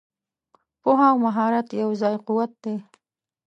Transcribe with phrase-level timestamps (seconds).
[0.81, 2.75] پوهه او مهارت یو ځای قوت دی.